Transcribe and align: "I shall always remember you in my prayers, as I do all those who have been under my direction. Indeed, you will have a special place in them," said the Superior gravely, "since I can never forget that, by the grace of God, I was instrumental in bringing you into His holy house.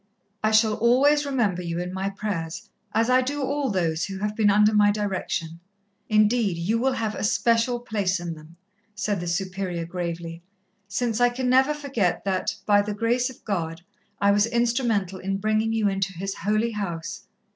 "I 0.43 0.49
shall 0.49 0.73
always 0.73 1.27
remember 1.27 1.61
you 1.61 1.77
in 1.77 1.93
my 1.93 2.09
prayers, 2.09 2.71
as 2.91 3.07
I 3.07 3.21
do 3.21 3.43
all 3.43 3.69
those 3.69 4.05
who 4.05 4.17
have 4.17 4.35
been 4.35 4.49
under 4.49 4.73
my 4.73 4.91
direction. 4.91 5.59
Indeed, 6.09 6.57
you 6.57 6.79
will 6.79 6.93
have 6.93 7.13
a 7.13 7.23
special 7.23 7.79
place 7.79 8.19
in 8.19 8.33
them," 8.33 8.55
said 8.95 9.19
the 9.19 9.27
Superior 9.27 9.85
gravely, 9.85 10.41
"since 10.87 11.21
I 11.21 11.29
can 11.29 11.51
never 11.51 11.75
forget 11.75 12.25
that, 12.25 12.55
by 12.65 12.81
the 12.81 12.95
grace 12.95 13.29
of 13.29 13.45
God, 13.45 13.81
I 14.19 14.31
was 14.31 14.47
instrumental 14.47 15.19
in 15.19 15.37
bringing 15.37 15.71
you 15.71 15.87
into 15.87 16.13
His 16.13 16.33
holy 16.33 16.71
house. 16.71 17.27